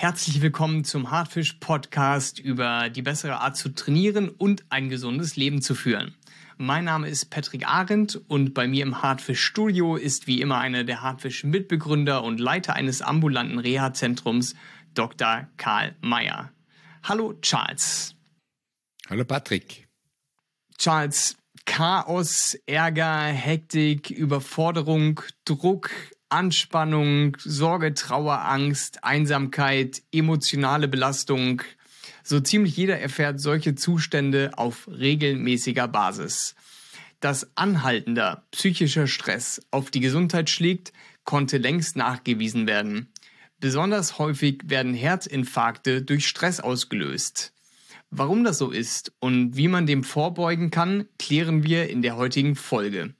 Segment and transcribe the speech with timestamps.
[0.00, 5.60] Herzlich willkommen zum Hartfisch Podcast über die bessere Art zu trainieren und ein gesundes Leben
[5.60, 6.14] zu führen.
[6.56, 10.84] Mein Name ist Patrick Arendt und bei mir im Hartfisch Studio ist wie immer einer
[10.84, 14.54] der Hartfisch Mitbegründer und Leiter eines ambulanten Reha-Zentrums,
[14.94, 15.48] Dr.
[15.56, 16.52] Karl Mayer.
[17.02, 18.14] Hallo Charles.
[19.10, 19.88] Hallo Patrick.
[20.78, 25.90] Charles, Chaos, Ärger, Hektik, Überforderung, Druck,
[26.30, 31.62] Anspannung, Sorge, Trauer, Angst, Einsamkeit, emotionale Belastung.
[32.22, 36.54] So ziemlich jeder erfährt solche Zustände auf regelmäßiger Basis.
[37.20, 40.92] Dass anhaltender psychischer Stress auf die Gesundheit schlägt,
[41.24, 43.08] konnte längst nachgewiesen werden.
[43.60, 47.52] Besonders häufig werden Herzinfarkte durch Stress ausgelöst.
[48.10, 52.54] Warum das so ist und wie man dem vorbeugen kann, klären wir in der heutigen
[52.54, 53.14] Folge.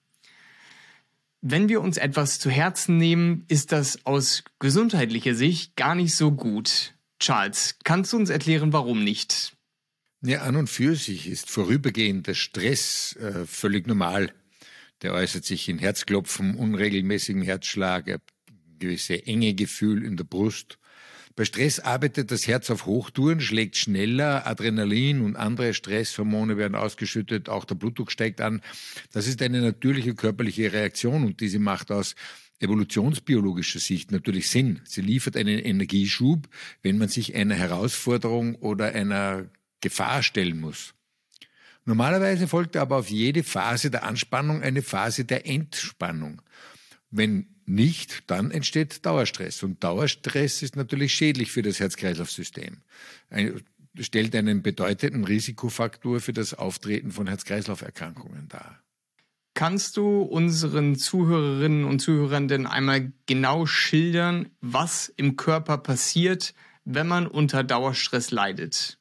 [1.41, 6.33] Wenn wir uns etwas zu Herzen nehmen, ist das aus gesundheitlicher Sicht gar nicht so
[6.33, 6.95] gut.
[7.21, 9.53] Charles, kannst du uns erklären, warum nicht?
[10.21, 14.33] Ja, an und für sich ist vorübergehender Stress äh, völlig normal.
[15.03, 18.21] Der äußert sich in Herzklopfen, unregelmäßigem Herzschlag,
[18.81, 20.79] gewisse enge Gefühl in der Brust
[21.37, 27.49] bei Stress arbeitet das Herz auf Hochtouren, schlägt schneller, Adrenalin und andere Stresshormone werden ausgeschüttet,
[27.49, 28.61] auch der Blutdruck steigt an.
[29.13, 32.17] Das ist eine natürliche körperliche Reaktion und diese macht aus
[32.61, 34.81] evolutionsbiologischer Sicht natürlich Sinn.
[34.85, 36.49] Sie liefert einen Energieschub,
[36.83, 39.49] wenn man sich einer Herausforderung oder einer
[39.81, 40.95] Gefahr stellen muss.
[41.85, 46.43] Normalerweise folgt aber auf jede Phase der Anspannung eine Phase der Entspannung.
[47.11, 49.63] Wenn nicht, dann entsteht Dauerstress.
[49.63, 52.83] Und Dauerstress ist natürlich schädlich für das Herz-Kreislauf-System.
[54.01, 58.81] stellt einen bedeutenden Risikofaktor für das Auftreten von Herz-Kreislauf-Erkrankungen dar.
[59.55, 67.09] Kannst du unseren Zuhörerinnen und Zuhörern denn einmal genau schildern, was im Körper passiert, wenn
[67.09, 68.99] man unter Dauerstress leidet?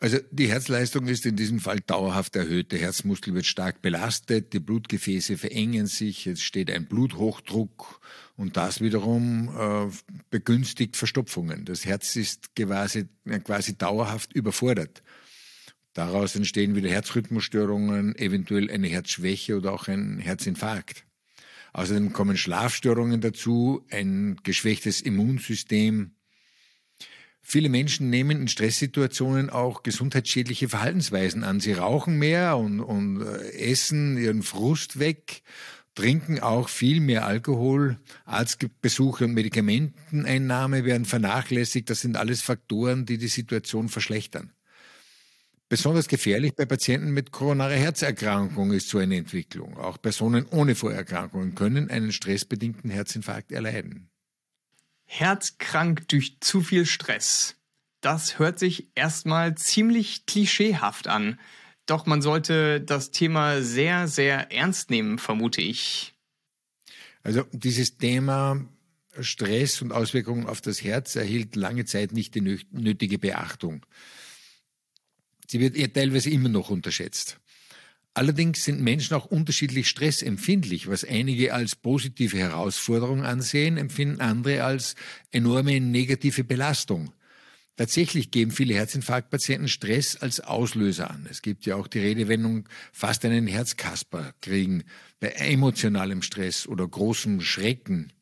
[0.00, 2.70] Also die Herzleistung ist in diesem Fall dauerhaft erhöht.
[2.70, 8.00] Der Herzmuskel wird stark belastet, die Blutgefäße verengen sich, es steht ein Bluthochdruck
[8.36, 9.92] und das wiederum äh,
[10.30, 11.64] begünstigt Verstopfungen.
[11.64, 13.08] Das Herz ist quasi,
[13.42, 15.02] quasi dauerhaft überfordert.
[15.94, 21.04] Daraus entstehen wieder Herzrhythmusstörungen, eventuell eine Herzschwäche oder auch ein Herzinfarkt.
[21.72, 26.12] Außerdem kommen Schlafstörungen dazu, ein geschwächtes Immunsystem,
[27.50, 31.60] Viele Menschen nehmen in Stresssituationen auch gesundheitsschädliche Verhaltensweisen an.
[31.60, 35.40] Sie rauchen mehr und, und äh, essen ihren Frust weg,
[35.94, 37.96] trinken auch viel mehr Alkohol.
[38.26, 41.88] Arztbesuche und Medikamenteneinnahme werden vernachlässigt.
[41.88, 44.52] Das sind alles Faktoren, die die Situation verschlechtern.
[45.70, 49.78] Besonders gefährlich bei Patienten mit koronarer Herzerkrankung ist so eine Entwicklung.
[49.78, 54.10] Auch Personen ohne Vorerkrankungen können einen stressbedingten Herzinfarkt erleiden.
[55.08, 57.56] Herzkrank durch zu viel Stress.
[58.02, 61.40] Das hört sich erstmal ziemlich klischeehaft an.
[61.86, 66.14] Doch man sollte das Thema sehr, sehr ernst nehmen, vermute ich.
[67.22, 68.64] Also dieses Thema
[69.18, 73.84] Stress und Auswirkungen auf das Herz erhielt lange Zeit nicht die nötige Beachtung.
[75.48, 77.40] Sie wird eher teilweise immer noch unterschätzt.
[78.18, 80.88] Allerdings sind Menschen auch unterschiedlich stressempfindlich.
[80.88, 84.96] Was einige als positive Herausforderung ansehen, empfinden andere als
[85.30, 87.12] enorme negative Belastung.
[87.76, 91.28] Tatsächlich geben viele Herzinfarktpatienten Stress als Auslöser an.
[91.30, 94.82] Es gibt ja auch die Redewendung, fast einen Herzkasper kriegen
[95.20, 98.12] bei emotionalem Stress oder großem Schrecken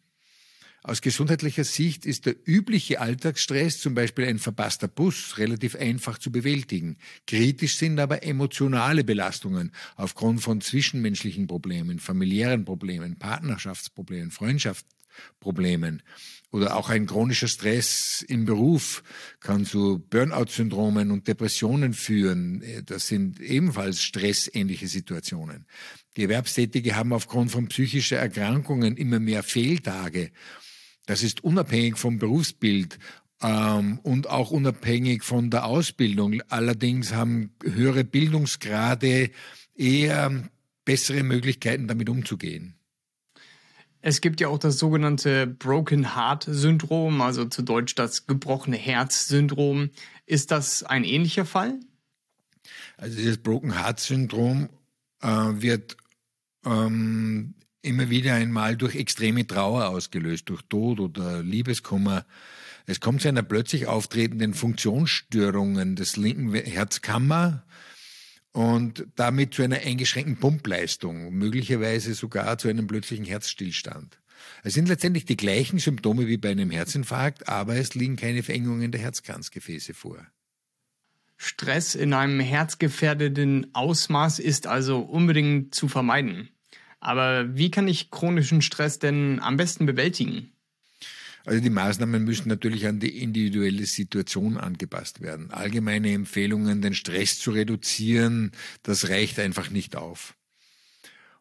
[0.86, 6.30] aus gesundheitlicher Sicht ist der übliche Alltagsstress, zum Beispiel ein verpasster Bus, relativ einfach zu
[6.30, 6.96] bewältigen.
[7.26, 16.04] Kritisch sind aber emotionale Belastungen aufgrund von zwischenmenschlichen Problemen, familiären Problemen, Partnerschaftsproblemen, Freundschaftsproblemen
[16.52, 19.02] oder auch ein chronischer Stress im Beruf
[19.40, 22.62] kann zu Burnout-Syndromen und Depressionen führen.
[22.86, 25.66] Das sind ebenfalls stressähnliche Situationen.
[26.16, 30.30] Die Erwerbstätige haben aufgrund von psychischer Erkrankungen immer mehr Fehltage
[31.06, 32.98] das ist unabhängig vom Berufsbild
[33.42, 36.42] ähm, und auch unabhängig von der Ausbildung.
[36.48, 39.30] Allerdings haben höhere Bildungsgrade
[39.74, 40.50] eher
[40.84, 42.74] bessere Möglichkeiten, damit umzugehen.
[44.00, 49.26] Es gibt ja auch das sogenannte Broken Heart Syndrom, also zu Deutsch das gebrochene Herz
[49.26, 49.90] Syndrom.
[50.26, 51.80] Ist das ein ähnlicher Fall?
[52.96, 54.68] Also dieses Broken Heart Syndrom
[55.22, 55.96] äh, wird
[56.64, 57.54] ähm,
[57.86, 62.26] immer wieder einmal durch extreme Trauer ausgelöst, durch Tod oder Liebeskummer.
[62.86, 67.64] Es kommt zu einer plötzlich auftretenden Funktionsstörungen des linken Herzkammer
[68.52, 74.18] und damit zu einer eingeschränkten Pumpleistung, möglicherweise sogar zu einem plötzlichen Herzstillstand.
[74.62, 78.92] Es sind letztendlich die gleichen Symptome wie bei einem Herzinfarkt, aber es liegen keine Verengungen
[78.92, 80.26] der Herzkranzgefäße vor.
[81.36, 86.48] Stress in einem herzgefährdeten Ausmaß ist also unbedingt zu vermeiden.
[87.00, 90.52] Aber wie kann ich chronischen Stress denn am besten bewältigen?
[91.46, 95.52] Also die Maßnahmen müssen natürlich an die individuelle Situation angepasst werden.
[95.52, 98.50] Allgemeine Empfehlungen, den Stress zu reduzieren,
[98.82, 100.34] das reicht einfach nicht auf.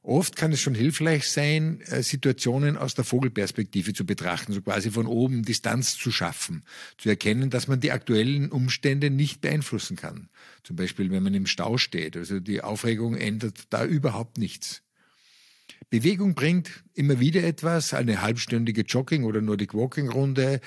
[0.03, 4.91] Oft kann es schon hilfreich sein, äh, Situationen aus der Vogelperspektive zu betrachten, so quasi
[4.91, 6.63] von oben Distanz zu schaffen,
[6.99, 10.29] zu erkennen, dass man die aktuellen Umstände nicht beeinflussen kann.
[10.61, 12.15] Zum Beispiel, wenn man im Stau steht.
[12.15, 14.83] Also die Aufregung ändert da überhaupt nichts.
[15.89, 20.61] Bewegung bringt immer wieder etwas, eine halbstündige Jogging- oder Nordic Walking-Runde,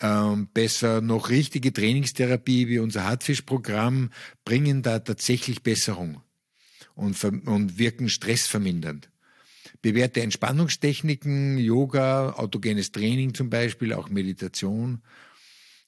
[0.00, 4.10] ähm, besser noch richtige Trainingstherapie wie unser Hartfischprogramm
[4.44, 6.20] bringen da tatsächlich Besserung
[6.94, 9.10] und, und wirken stressvermindernd.
[9.82, 15.02] Bewährte Entspannungstechniken, Yoga, autogenes Training zum Beispiel, auch Meditation.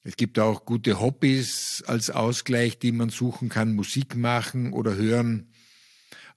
[0.03, 5.51] Es gibt auch gute Hobbys als Ausgleich, die man suchen kann, Musik machen oder hören.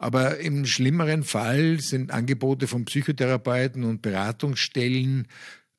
[0.03, 5.29] Aber im schlimmeren Fall sind Angebote von Psychotherapeuten und Beratungsstellen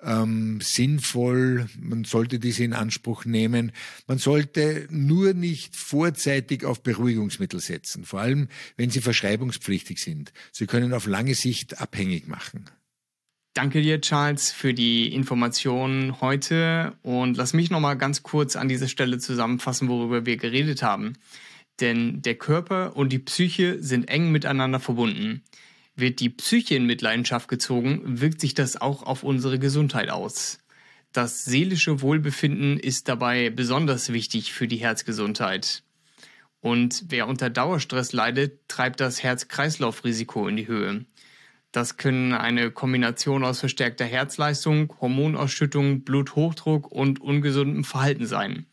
[0.01, 1.67] ähm, sinnvoll.
[1.77, 3.73] Man sollte diese in Anspruch nehmen.
[4.07, 8.47] Man sollte nur nicht vorzeitig auf Beruhigungsmittel setzen, vor allem
[8.77, 10.31] wenn sie verschreibungspflichtig sind.
[10.53, 12.69] Sie können auf lange Sicht abhängig machen.
[13.53, 18.69] Danke dir, Charles, für die Informationen heute und lass mich noch mal ganz kurz an
[18.69, 21.17] dieser Stelle zusammenfassen, worüber wir geredet haben.
[21.83, 25.43] Denn der Körper und die Psyche sind eng miteinander verbunden.
[25.97, 30.59] Wird die Psyche in Mitleidenschaft gezogen, wirkt sich das auch auf unsere Gesundheit aus.
[31.11, 35.83] Das seelische Wohlbefinden ist dabei besonders wichtig für die Herzgesundheit.
[36.61, 41.03] Und wer unter Dauerstress leidet, treibt das Herz-Kreislauf-Risiko in die Höhe.
[41.73, 48.67] Das können eine Kombination aus verstärkter Herzleistung, Hormonausschüttung, Bluthochdruck und ungesundem Verhalten sein.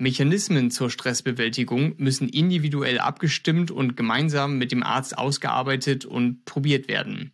[0.00, 7.32] Mechanismen zur Stressbewältigung müssen individuell abgestimmt und gemeinsam mit dem Arzt ausgearbeitet und probiert werden.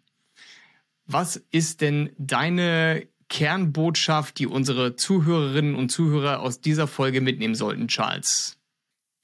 [1.06, 7.88] Was ist denn deine Kernbotschaft, die unsere Zuhörerinnen und Zuhörer aus dieser Folge mitnehmen sollten,
[7.88, 8.56] Charles?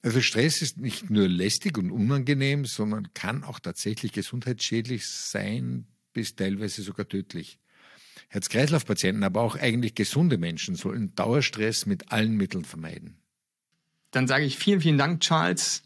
[0.01, 6.35] Also Stress ist nicht nur lästig und unangenehm, sondern kann auch tatsächlich gesundheitsschädlich sein, bis
[6.35, 7.59] teilweise sogar tödlich.
[8.27, 13.22] Herz-Kreislauf-Patienten, aber auch eigentlich gesunde Menschen sollen Dauerstress mit allen Mitteln vermeiden.
[14.13, 15.83] Dann sage ich vielen, vielen Dank, Charles.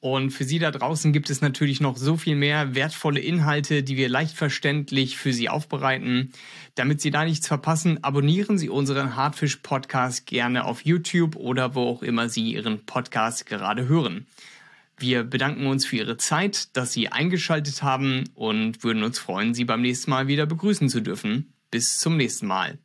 [0.00, 3.96] Und für Sie da draußen gibt es natürlich noch so viel mehr wertvolle Inhalte, die
[3.96, 6.32] wir leicht verständlich für Sie aufbereiten.
[6.76, 11.88] Damit Sie da nichts verpassen, abonnieren Sie unseren Hardfish Podcast gerne auf YouTube oder wo
[11.88, 14.26] auch immer Sie Ihren Podcast gerade hören.
[14.96, 19.64] Wir bedanken uns für Ihre Zeit, dass Sie eingeschaltet haben und würden uns freuen, Sie
[19.64, 21.54] beim nächsten Mal wieder begrüßen zu dürfen.
[21.70, 22.78] Bis zum nächsten Mal.